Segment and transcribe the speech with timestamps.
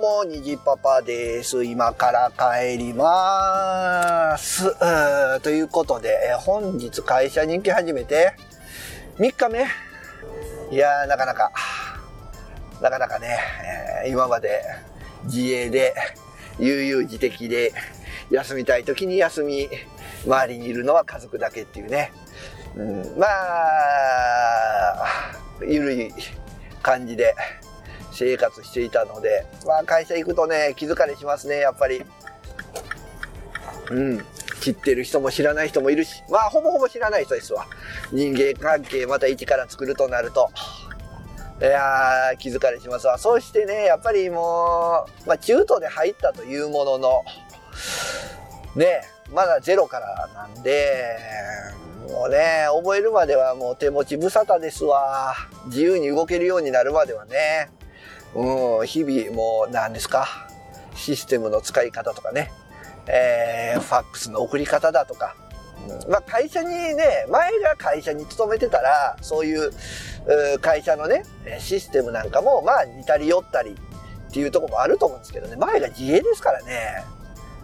[0.00, 1.62] も、にじパパです。
[1.62, 4.64] 今から帰ります。
[5.42, 8.34] ということで、本日会社に行き始めて、
[9.18, 9.66] 3日目
[10.70, 11.52] いやー、なかなか、
[12.80, 13.38] なかなかね、
[14.08, 14.62] 今まで
[15.24, 15.94] 自営で、
[16.58, 17.74] 悠々自適で、
[18.30, 19.68] 休みたい時に休み、
[20.24, 22.10] 周りにいるのは家族だけっていうね。
[22.74, 25.04] うん、まあ、
[25.62, 26.10] ゆるい
[26.82, 27.34] 感じで
[28.12, 32.04] 生活していたので、まあ会社行くとね、気疲れしますね、やっぱり。
[33.90, 34.24] うん。
[34.60, 37.66] 知ってる人も知らない人もいるし、まあほぼほぼ知らない人ですわ。
[38.12, 40.50] 人間関係また一から作るとなると。
[41.60, 43.18] いやー、気疲れしますわ。
[43.18, 47.22] そしてね、やっぱりもう、まあ中途で入ったというものの、
[48.76, 49.02] ね、
[49.32, 51.16] まだゼロからなんで、
[52.08, 55.34] もうね、覚えるまではもう手持ち無沙汰ですわ。
[55.66, 57.70] 自由に動けるようになるまではね。
[58.34, 60.48] うん、日々もう何ですか？
[60.94, 62.50] システムの使い方とかね。
[63.06, 65.34] えー、ファックスの送り方だとか。
[66.08, 69.72] まあ会社にね、前が会社に勤めてたら、そういう
[70.60, 71.24] 会社のね、
[71.58, 75.56] システムなんかもまあ似たり寄ったりっていうとこもあると思うんですけどね。
[75.56, 77.02] 前が自営ですからね。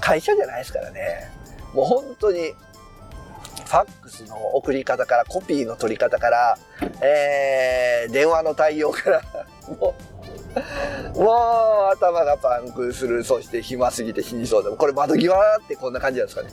[0.00, 1.30] 会社じゃないですからね。
[1.72, 2.52] もう本当に
[3.64, 6.58] ファックスの送り方からコピーの取り方から、
[7.00, 9.22] えー、電話の対応から
[9.80, 10.11] もう、
[11.14, 16.50] もう頭がパンクする、そして暇すぎて死にそうでも、これ窓際ってこんな感じなんですかね。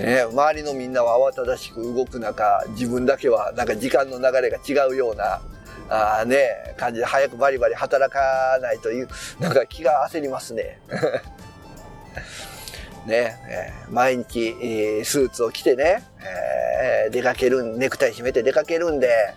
[0.00, 5.40] ね周りのみんなは慌ただしく動く中、自分だけはなんか時間の流れが違うような、
[5.88, 9.08] あね、感じで早くバリバリ働かないという、
[9.40, 10.80] なんか気が焦りますね。
[13.06, 19.34] ね、えー、毎日、えー、スーツを着てね、えー、出かける、ネクタイ締めて出かけるんで、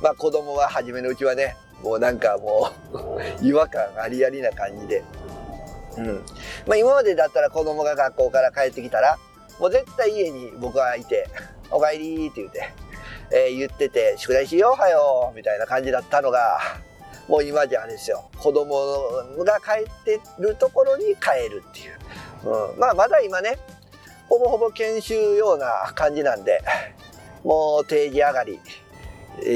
[0.00, 2.98] まあ子供は初めのうちはね、もうなんかもう
[3.46, 5.04] 違和感ありありな感じで。
[5.96, 6.24] うん。
[6.66, 9.18] まあ今までだったら子供が学校から帰ってきたら、
[9.58, 11.28] もう絶対家に僕はいて、
[11.70, 12.72] お帰りって言って、
[13.30, 16.58] えー、言ってて、宿題しようはよみたいな感じだったのが、
[17.26, 18.30] もう今じゃあれですよ。
[18.38, 18.74] 子供
[19.44, 21.98] が帰ってるところに帰るっていう。
[22.44, 23.58] うん、まあまだ今ね、
[24.28, 26.62] ほぼほぼ研修ような感じなんで、
[27.44, 28.60] もう定時上がり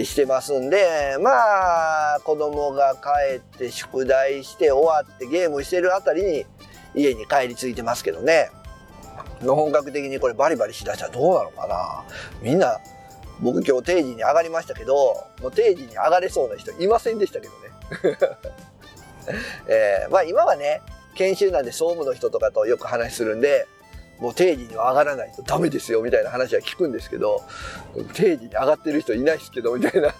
[0.04, 6.46] してますんで、まあ子供が帰って宿題して終わってゲームしてるあたりに
[6.94, 8.50] 家に帰り着いてますけどね。
[9.40, 12.04] 本格的にこれバリバリしだしたらどうなのかな
[12.42, 12.78] みんな、
[13.40, 14.94] 僕今日定時に上がりましたけど、
[15.40, 18.18] もう定時に上がれそうな人いませんでしたけどね。
[19.68, 20.80] えー、まあ今はね、
[21.14, 23.66] 研修なんで総務の人とかとよく話するんで、
[24.22, 27.42] もう定時には上がらないとダメですよみたいな話は聞くんですけど、
[28.14, 30.14] 定時に上がってる人いないですけど、みたいな。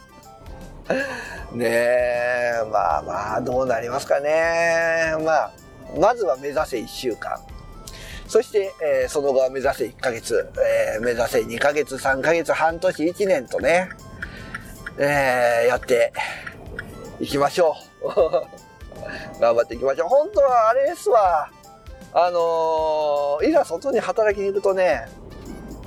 [1.55, 5.15] ねえ、まあまあ、どうなりますかね。
[5.21, 5.53] まあ、
[5.97, 7.39] まずは目指せ1週間。
[8.27, 13.89] そして、えー、その後は目指せ1ヶ月、えー、目指せ2ヶ月、3ヶ月、半年、1年とね、
[14.99, 16.12] えー、やって
[17.21, 18.09] いきましょう。
[19.41, 20.09] 頑張っていきましょう。
[20.09, 21.49] 本当はあれですわ。
[22.15, 25.06] あのー、いざ外に働きに行くとね、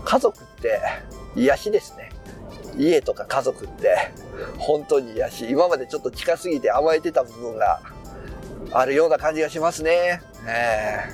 [0.03, 0.81] 家族って
[1.35, 2.09] 癒しですね。
[2.77, 4.11] 家とか家族って
[4.57, 5.49] 本当に癒し。
[5.49, 7.79] 今までちょっと近すぎて甘えてた部分が
[8.71, 10.21] あるような感じがしますね。
[10.47, 11.11] え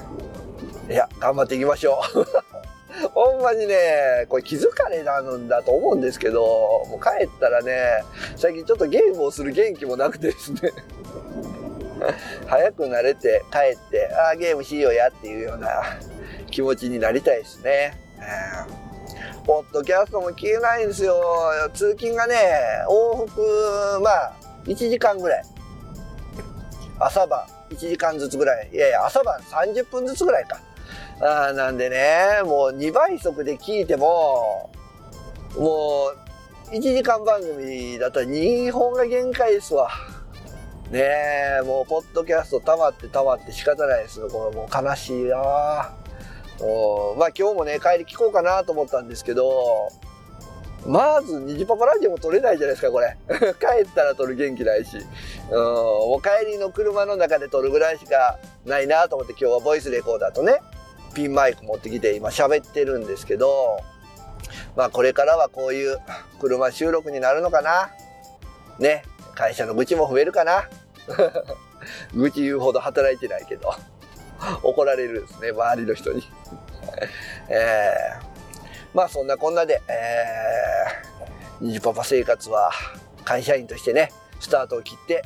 [0.87, 2.25] ー、いや、頑張っていきましょう。
[3.13, 6.41] ほんまにね、これ気づかれなんだと思うんですけど、
[6.89, 8.03] もう帰ったらね、
[8.35, 10.71] 最近ちょっとゲームをする元気もなくてですね。
[12.47, 15.83] 早く慣れて帰って、ああ、ゲームしようやっていうような
[16.49, 17.93] 気持ちになりたいですね。
[19.45, 21.15] ポッドキャストも消えないんですよ。
[21.73, 22.35] 通勤がね、
[22.87, 24.33] 往復、まあ、
[24.65, 25.43] 1時間ぐらい。
[26.99, 28.69] 朝晩1時間ずつぐらい。
[28.71, 30.59] いやいや、朝晩30分ずつぐらいか。
[31.21, 34.71] あなんでね、もう2倍速で聞いても、
[35.57, 36.11] も
[36.71, 39.89] う、1時間番組だったら2本が限界ですわ。
[40.91, 40.99] ね
[41.61, 44.27] え、もう、ポッドキャスト溜まって溜まって仕方ないですよ。
[44.27, 45.95] これもう悲しいな
[46.59, 49.87] おまあ今日もね、帰り聞こうかなと思ったんですけど、
[50.85, 53.15] まず、虹パパラジオも撮れないじゃないですか、これ。
[53.29, 54.97] 帰ったら撮る元気ないし。
[55.49, 60.59] うん、もう帰りの車の中で撮るぐらいしかないなと思って今日はボイスレコーダーとね、
[61.13, 63.79] ピンマイク持ってきて今喋ってるんですけど、
[64.75, 65.99] まあこれからはこういう
[66.41, 67.91] 車収録になるのかな。
[68.77, 69.03] ね。
[69.35, 70.69] 会社の愚痴も増えるかな。
[72.13, 73.73] 愚痴言うほど働いてないけど
[74.63, 76.23] 怒られるですね周りの人に
[77.49, 78.25] えー、
[78.93, 82.71] まあそんなこんなで、えー、ニジパパ生活は
[83.23, 85.23] 会社員としてねスタートを切って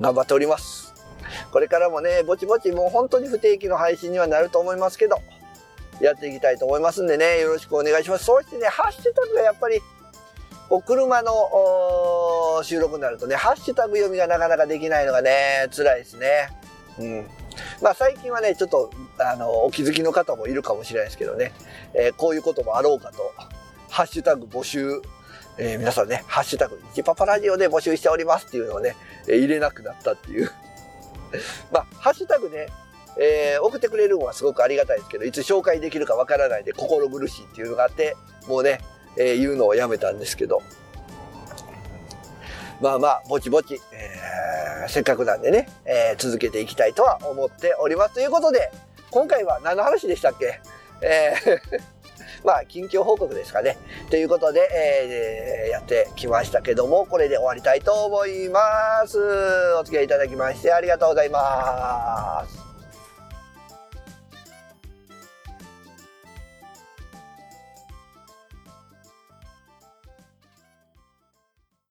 [0.00, 0.92] 頑張っております
[1.50, 5.20] これからもね、ぼちぼちもう本当に不定期の配信にはなると思いますけど、
[6.00, 8.24] やっていきたいと思いますんでね、よろしくお願いします。
[8.24, 9.80] そしてね、ハッシュタグがやっぱり、
[10.70, 11.32] お車の
[12.62, 16.50] 収録になるとね、ハッシュタグ読みがなかなかできないのがね、辛いですね。
[16.98, 17.26] うん。
[17.80, 21.52] まあ最近はね、ちょっと、あの、お気づきの方もいるかもしれないですけどね、
[21.94, 23.32] えー、こういうこともあろうかと、
[23.88, 25.02] ハッシュタグ募集、
[25.58, 28.96] えー、皆さんね、ハッシュタグ、一パパラジオで募集しておりますっていうのをね、
[29.28, 30.50] えー、入れなくなったっていう。
[31.70, 32.68] まあ、ハッシュタグね、
[33.18, 38.16] えー、送ってくれるのはすごくありがたいですけど、いつ紹介できるかわからないで心苦しいっていうのがあって、
[38.46, 38.80] もうね、
[39.16, 40.62] えー、言うのをやめたんですけど。
[42.82, 48.14] まあまあ、ぼちぼち、えー、せっかくなんでね、えー、続けていきたいとは思っております。
[48.14, 48.72] ということで、
[49.10, 50.60] 今回は何の話でしたっけ？
[51.00, 51.60] えー
[52.44, 53.78] まあ、近況報告ですかね。
[54.10, 59.16] ということで、えー、やってきましたけども、これで終わりたいと思います。
[59.78, 62.71] お付き合いいただきましてありがとうございます。